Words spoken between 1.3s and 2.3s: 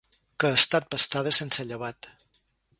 sense llevat.